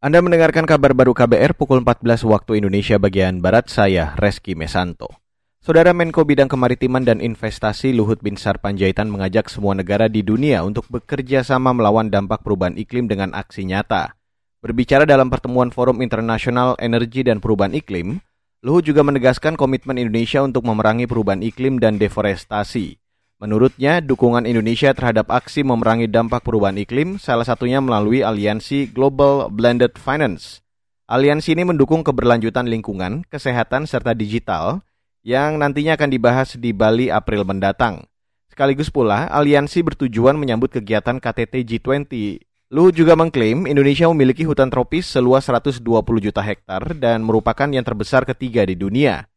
Anda 0.00 0.24
mendengarkan 0.24 0.64
kabar 0.64 0.96
baru 0.96 1.12
KBR 1.12 1.52
pukul 1.52 1.84
14 1.84 2.24
waktu 2.24 2.64
Indonesia 2.64 2.96
bagian 2.96 3.44
Barat, 3.44 3.68
saya 3.68 4.16
Reski 4.16 4.56
Mesanto. 4.56 5.12
Saudara 5.60 5.92
Menko 5.92 6.24
Bidang 6.24 6.48
Kemaritiman 6.48 7.04
dan 7.04 7.20
Investasi 7.20 7.92
Luhut 7.92 8.16
Binsar 8.24 8.64
Panjaitan 8.64 9.12
mengajak 9.12 9.52
semua 9.52 9.76
negara 9.76 10.08
di 10.08 10.24
dunia 10.24 10.64
untuk 10.64 10.88
bekerja 10.88 11.44
sama 11.44 11.76
melawan 11.76 12.08
dampak 12.08 12.40
perubahan 12.40 12.80
iklim 12.80 13.12
dengan 13.12 13.36
aksi 13.36 13.68
nyata. 13.68 14.16
Berbicara 14.64 15.04
dalam 15.04 15.28
pertemuan 15.28 15.68
Forum 15.68 16.00
Internasional 16.00 16.80
Energi 16.80 17.20
dan 17.20 17.44
Perubahan 17.44 17.76
Iklim, 17.76 18.24
Luhut 18.64 18.80
juga 18.80 19.04
menegaskan 19.04 19.52
komitmen 19.52 20.00
Indonesia 20.00 20.40
untuk 20.40 20.64
memerangi 20.64 21.04
perubahan 21.04 21.44
iklim 21.44 21.76
dan 21.76 22.00
deforestasi. 22.00 22.99
Menurutnya, 23.40 24.04
dukungan 24.04 24.44
Indonesia 24.44 24.92
terhadap 24.92 25.32
aksi 25.32 25.64
memerangi 25.64 26.12
dampak 26.12 26.44
perubahan 26.44 26.76
iklim 26.76 27.16
salah 27.16 27.48
satunya 27.48 27.80
melalui 27.80 28.20
aliansi 28.20 28.92
Global 28.92 29.48
Blended 29.48 29.96
Finance. 29.96 30.60
Aliansi 31.08 31.56
ini 31.56 31.64
mendukung 31.64 32.04
keberlanjutan 32.04 32.68
lingkungan, 32.68 33.24
kesehatan, 33.32 33.88
serta 33.88 34.12
digital 34.12 34.84
yang 35.24 35.56
nantinya 35.56 35.96
akan 35.96 36.12
dibahas 36.12 36.60
di 36.60 36.76
Bali 36.76 37.08
April 37.08 37.48
mendatang. 37.48 38.04
Sekaligus 38.52 38.92
pula, 38.92 39.24
aliansi 39.32 39.80
bertujuan 39.88 40.36
menyambut 40.36 40.76
kegiatan 40.76 41.16
KTT 41.16 41.64
G20. 41.64 42.44
Luhut 42.76 42.92
juga 42.92 43.16
mengklaim 43.16 43.64
Indonesia 43.64 44.04
memiliki 44.12 44.44
hutan 44.44 44.68
tropis 44.68 45.08
seluas 45.08 45.48
120 45.48 45.80
juta 46.20 46.44
hektar 46.44 46.92
dan 46.92 47.24
merupakan 47.24 47.72
yang 47.72 47.88
terbesar 47.88 48.28
ketiga 48.28 48.68
di 48.68 48.76
dunia. 48.76 49.29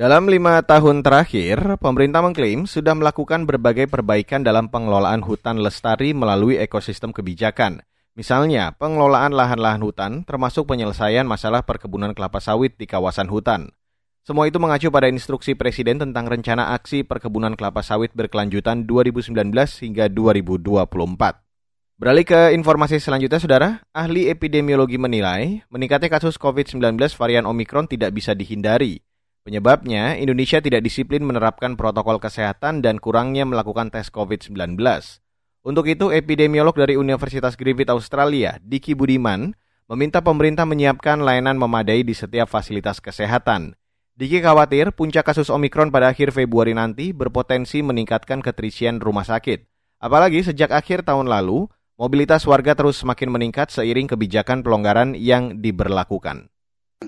Dalam 0.00 0.32
lima 0.32 0.64
tahun 0.64 1.04
terakhir, 1.04 1.76
pemerintah 1.76 2.24
mengklaim 2.24 2.64
sudah 2.64 2.96
melakukan 2.96 3.44
berbagai 3.44 3.84
perbaikan 3.84 4.40
dalam 4.40 4.72
pengelolaan 4.72 5.20
hutan 5.20 5.60
lestari 5.60 6.16
melalui 6.16 6.56
ekosistem 6.56 7.12
kebijakan. 7.12 7.84
Misalnya, 8.16 8.72
pengelolaan 8.80 9.36
lahan-lahan 9.36 9.84
hutan 9.84 10.24
termasuk 10.24 10.72
penyelesaian 10.72 11.28
masalah 11.28 11.68
perkebunan 11.68 12.16
kelapa 12.16 12.40
sawit 12.40 12.80
di 12.80 12.88
kawasan 12.88 13.28
hutan. 13.28 13.76
Semua 14.24 14.48
itu 14.48 14.56
mengacu 14.56 14.88
pada 14.88 15.04
instruksi 15.04 15.52
Presiden 15.52 16.00
tentang 16.00 16.32
rencana 16.32 16.72
aksi 16.72 17.04
perkebunan 17.04 17.52
kelapa 17.52 17.84
sawit 17.84 18.16
berkelanjutan 18.16 18.88
2019 18.88 19.52
hingga 19.84 20.08
2024. 20.08 20.80
Beralih 22.00 22.24
ke 22.24 22.56
informasi 22.56 23.04
selanjutnya, 23.04 23.36
Saudara. 23.36 23.84
Ahli 23.92 24.32
epidemiologi 24.32 24.96
menilai 24.96 25.60
meningkatnya 25.68 26.08
kasus 26.08 26.40
COVID-19 26.40 26.96
varian 27.20 27.44
Omikron 27.44 27.84
tidak 27.84 28.16
bisa 28.16 28.32
dihindari. 28.32 29.04
Penyebabnya, 29.40 30.20
Indonesia 30.20 30.60
tidak 30.60 30.84
disiplin 30.84 31.24
menerapkan 31.24 31.72
protokol 31.72 32.20
kesehatan 32.20 32.84
dan 32.84 33.00
kurangnya 33.00 33.48
melakukan 33.48 33.88
tes 33.88 34.12
COVID-19. 34.12 34.76
Untuk 35.64 35.88
itu, 35.88 36.12
epidemiolog 36.12 36.76
dari 36.76 37.00
Universitas 37.00 37.56
Griffith 37.56 37.88
Australia, 37.88 38.60
Diki 38.60 38.92
Budiman, 38.92 39.56
meminta 39.88 40.20
pemerintah 40.20 40.68
menyiapkan 40.68 41.24
layanan 41.24 41.56
memadai 41.56 42.04
di 42.04 42.12
setiap 42.12 42.52
fasilitas 42.52 43.00
kesehatan. 43.00 43.80
Diki 44.12 44.44
khawatir 44.44 44.92
puncak 44.92 45.32
kasus 45.32 45.48
Omikron 45.48 45.88
pada 45.88 46.12
akhir 46.12 46.36
Februari 46.36 46.76
nanti 46.76 47.16
berpotensi 47.16 47.80
meningkatkan 47.80 48.44
keterisian 48.44 49.00
rumah 49.00 49.24
sakit. 49.24 49.64
Apalagi 50.04 50.44
sejak 50.44 50.68
akhir 50.68 51.08
tahun 51.08 51.32
lalu, 51.32 51.64
mobilitas 51.96 52.44
warga 52.44 52.76
terus 52.76 53.00
semakin 53.00 53.32
meningkat 53.32 53.72
seiring 53.72 54.04
kebijakan 54.04 54.60
pelonggaran 54.60 55.16
yang 55.16 55.64
diberlakukan. 55.64 56.52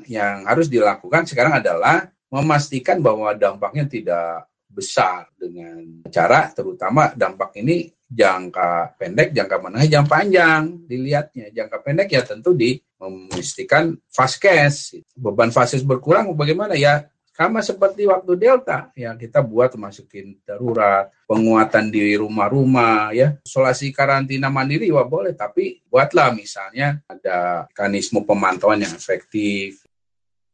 Yang 0.08 0.36
harus 0.48 0.66
dilakukan 0.72 1.28
sekarang 1.28 1.60
adalah 1.60 2.08
memastikan 2.32 3.04
bahwa 3.04 3.36
dampaknya 3.36 3.84
tidak 3.84 4.48
besar 4.72 5.28
dengan 5.36 5.84
cara 6.08 6.48
terutama 6.48 7.12
dampak 7.12 7.60
ini 7.60 7.92
jangka 8.08 8.96
pendek, 8.96 9.36
jangka 9.36 9.56
menengah, 9.60 9.88
jangka 9.88 10.08
panjang 10.08 10.62
dilihatnya. 10.88 11.52
Jangka 11.52 11.78
pendek 11.84 12.08
ya 12.12 12.24
tentu 12.24 12.56
di 12.56 12.80
memastikan 13.00 13.92
fast 14.08 14.40
cash. 14.40 14.96
Beban 15.12 15.52
fases 15.52 15.84
berkurang 15.84 16.32
bagaimana 16.32 16.72
ya 16.76 17.04
sama 17.32 17.64
seperti 17.64 18.06
waktu 18.06 18.38
Delta 18.38 18.92
yang 18.94 19.18
kita 19.18 19.42
buat 19.42 19.74
masukin 19.74 20.38
darurat, 20.46 21.10
penguatan 21.26 21.90
di 21.90 22.14
rumah-rumah 22.14 23.10
ya, 23.16 23.34
isolasi 23.42 23.90
karantina 23.90 24.46
mandiri 24.52 24.92
wah 24.94 25.08
boleh 25.08 25.34
tapi 25.34 25.82
buatlah 25.90 26.36
misalnya 26.36 27.02
ada 27.08 27.66
mekanisme 27.66 28.22
pemantauan 28.22 28.84
yang 28.84 28.94
efektif, 28.94 29.81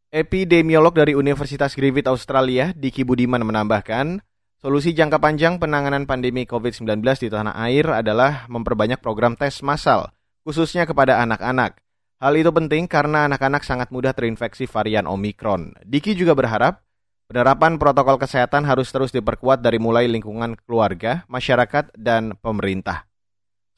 Epidemiolog 0.09 0.97
dari 0.97 1.13
Universitas 1.13 1.77
Griffith 1.77 2.09
Australia, 2.09 2.73
Diki 2.73 3.05
Budiman 3.05 3.45
menambahkan, 3.45 4.25
solusi 4.57 4.97
jangka 4.97 5.21
panjang 5.21 5.61
penanganan 5.61 6.09
pandemi 6.09 6.49
COVID-19 6.49 7.05
di 7.05 7.29
tanah 7.29 7.53
air 7.69 7.85
adalah 7.93 8.49
memperbanyak 8.49 9.05
program 9.05 9.37
tes 9.37 9.61
massal, 9.61 10.09
khususnya 10.49 10.89
kepada 10.89 11.21
anak-anak. 11.21 11.85
Hal 12.25 12.33
itu 12.41 12.49
penting 12.49 12.89
karena 12.89 13.29
anak-anak 13.29 13.69
sangat 13.69 13.93
mudah 13.93 14.17
terinfeksi 14.17 14.65
varian 14.65 15.05
Omikron. 15.05 15.77
Diki 15.85 16.17
juga 16.17 16.33
berharap 16.33 16.89
penerapan 17.29 17.77
protokol 17.77 18.17
kesehatan 18.17 18.65
harus 18.65 18.89
terus 18.89 19.13
diperkuat 19.13 19.61
dari 19.61 19.77
mulai 19.77 20.09
lingkungan 20.09 20.57
keluarga, 20.65 21.29
masyarakat, 21.29 21.93
dan 21.93 22.33
pemerintah. 22.41 23.05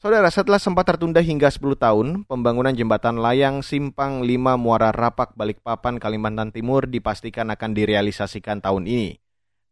Saudara, 0.01 0.33
setelah 0.33 0.57
sempat 0.57 0.89
tertunda 0.89 1.21
hingga 1.21 1.45
10 1.45 1.77
tahun, 1.77 2.07
pembangunan 2.25 2.73
jembatan 2.73 3.21
layang 3.21 3.61
Simpang 3.61 4.25
5 4.25 4.57
Muara 4.57 4.89
Rapak 4.89 5.37
Balikpapan 5.37 6.01
Kalimantan 6.01 6.49
Timur 6.49 6.89
dipastikan 6.89 7.53
akan 7.53 7.77
direalisasikan 7.77 8.65
tahun 8.65 8.89
ini. 8.89 9.21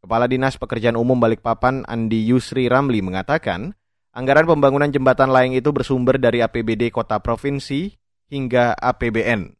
Kepala 0.05 0.29
Dinas 0.29 0.53
Pekerjaan 0.61 1.01
Umum 1.01 1.17
Balikpapan 1.17 1.81
Andi 1.89 2.29
Yusri 2.29 2.69
Ramli 2.69 3.01
mengatakan, 3.01 3.73
anggaran 4.13 4.45
pembangunan 4.45 4.93
jembatan 4.93 5.33
layang 5.33 5.57
itu 5.57 5.73
bersumber 5.73 6.21
dari 6.21 6.45
APBD 6.45 6.93
kota 6.93 7.17
provinsi 7.17 7.97
hingga 8.29 8.77
APBN. 8.77 9.57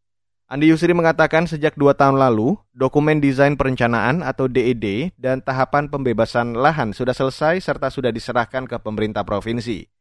Andi 0.54 0.70
Yusri 0.70 0.94
mengatakan 0.94 1.50
sejak 1.50 1.74
dua 1.82 1.98
tahun 1.98 2.22
lalu, 2.22 2.54
dokumen 2.78 3.18
desain 3.18 3.58
perencanaan 3.58 4.22
atau 4.22 4.46
DED 4.46 5.18
dan 5.18 5.42
tahapan 5.42 5.90
pembebasan 5.90 6.54
lahan 6.54 6.94
sudah 6.94 7.18
selesai 7.18 7.58
serta 7.58 7.90
sudah 7.90 8.14
diserahkan 8.14 8.70
ke 8.70 8.78
pemerintah 8.78 9.26
provinsi. 9.26 9.99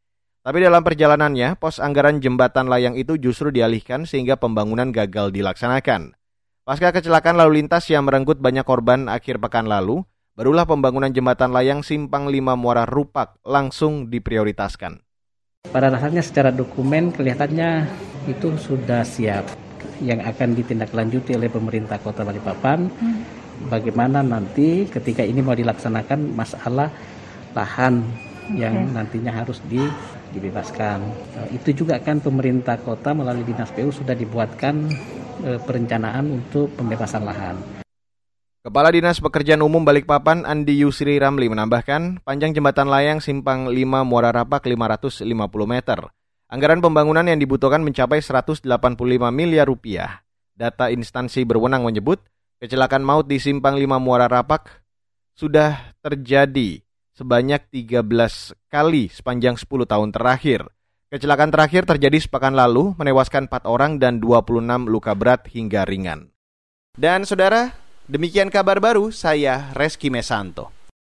Tapi 0.48 0.64
dalam 0.64 0.80
perjalanannya, 0.80 1.60
pos 1.60 1.76
anggaran 1.76 2.24
jembatan 2.24 2.72
layang 2.72 2.96
itu 2.96 3.20
justru 3.20 3.52
dialihkan 3.52 4.08
sehingga 4.08 4.40
pembangunan 4.40 4.88
gagal 4.88 5.28
dilaksanakan. 5.28 6.16
Pasca 6.64 6.88
kecelakaan 6.88 7.36
lalu 7.36 7.60
lintas 7.60 7.84
yang 7.92 8.08
merenggut 8.08 8.40
banyak 8.40 8.64
korban 8.64 9.12
akhir 9.12 9.44
pekan 9.44 9.68
lalu, 9.68 10.08
barulah 10.40 10.64
pembangunan 10.64 11.12
jembatan 11.12 11.52
layang 11.52 11.84
Simpang 11.84 12.32
5 12.32 12.56
Muara 12.56 12.88
Rupak 12.88 13.36
langsung 13.44 14.08
diprioritaskan. 14.08 15.04
Pada 15.68 15.92
dasarnya 15.92 16.24
secara 16.24 16.48
dokumen 16.48 17.12
kelihatannya 17.12 17.84
itu 18.32 18.56
sudah 18.56 19.04
siap 19.04 19.52
yang 20.00 20.24
akan 20.24 20.56
ditindaklanjuti 20.56 21.36
oleh 21.36 21.52
pemerintah 21.52 22.00
Kota 22.00 22.24
Balikpapan. 22.24 22.88
Hmm. 22.88 23.20
Bagaimana 23.68 24.24
nanti 24.24 24.88
ketika 24.88 25.20
ini 25.20 25.44
mau 25.44 25.52
dilaksanakan 25.52 26.32
masalah 26.32 26.88
lahan 27.52 28.00
yang 28.56 28.96
nantinya 28.96 29.28
harus 29.28 29.60
di 29.68 29.84
dibebaskan. 30.32 30.98
Eh, 31.44 31.60
itu 31.60 31.84
juga 31.84 31.98
kan 32.00 32.20
pemerintah 32.20 32.76
kota 32.80 33.12
melalui 33.16 33.44
dinas 33.44 33.72
PU 33.72 33.92
sudah 33.92 34.12
dibuatkan 34.14 34.74
eh, 35.44 35.58
perencanaan 35.62 36.28
untuk 36.28 36.72
pembebasan 36.76 37.24
lahan. 37.24 37.56
Kepala 38.58 38.92
Dinas 38.92 39.22
Pekerjaan 39.22 39.64
Umum 39.64 39.80
Balikpapan 39.80 40.44
Andi 40.44 40.84
Yusri 40.84 41.16
Ramli 41.16 41.48
menambahkan, 41.48 42.20
panjang 42.26 42.52
jembatan 42.52 42.90
layang 42.90 43.22
Simpang 43.22 43.70
5 43.70 43.76
Muara 44.04 44.28
Rapak 44.34 44.66
550 44.66 45.24
meter. 45.64 46.04
Anggaran 46.50 46.82
pembangunan 46.82 47.24
yang 47.24 47.40
dibutuhkan 47.40 47.80
mencapai 47.80 48.20
185 48.20 48.66
miliar 49.32 49.64
rupiah. 49.64 50.26
Data 50.52 50.90
instansi 50.90 51.46
berwenang 51.46 51.86
menyebut, 51.86 52.20
kecelakaan 52.58 53.06
maut 53.06 53.30
di 53.30 53.38
Simpang 53.38 53.78
5 53.78 53.96
Muara 54.02 54.26
Rapak 54.26 54.84
sudah 55.38 55.94
terjadi 56.02 56.82
sebanyak 57.18 57.66
13 57.74 58.06
kali 58.70 59.10
sepanjang 59.10 59.58
10 59.58 59.66
tahun 59.90 60.14
terakhir. 60.14 60.70
Kecelakaan 61.10 61.50
terakhir 61.50 61.82
terjadi 61.82 62.22
sepekan 62.22 62.54
lalu, 62.54 62.94
menewaskan 62.94 63.50
4 63.50 63.66
orang 63.66 63.98
dan 63.98 64.22
26 64.22 64.86
luka 64.86 65.18
berat 65.18 65.50
hingga 65.50 65.82
ringan. 65.82 66.30
Dan 66.94 67.26
saudara, 67.26 67.74
demikian 68.06 68.54
kabar 68.54 68.78
baru 68.78 69.10
saya 69.10 69.74
Reski 69.74 70.14
Mesanto. 70.14 70.77